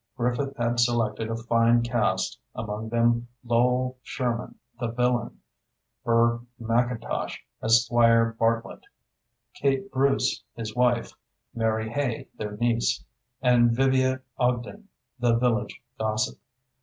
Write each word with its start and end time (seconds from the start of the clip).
Griffith 0.17 0.57
had 0.57 0.79
selected 0.79 1.29
a 1.29 1.35
fine 1.35 1.83
cast, 1.83 2.39
among 2.55 2.89
them 2.89 3.27
Lowell 3.43 3.99
Sherman, 4.01 4.55
the 4.79 4.87
villain; 4.87 5.41
Burr 6.03 6.39
McIntosh, 6.59 7.37
as 7.61 7.85
Squire 7.85 8.35
Bartlett; 8.39 8.83
Kate 9.53 9.91
Bruce, 9.91 10.41
his 10.55 10.73
wife; 10.75 11.13
Mary 11.53 11.87
Hay, 11.91 12.27
their 12.35 12.57
niece; 12.57 13.05
and 13.43 13.73
Vivia 13.73 14.21
Ogden, 14.39 14.87
the 15.19 15.35
village 15.35 15.79
gossip. 15.99 16.39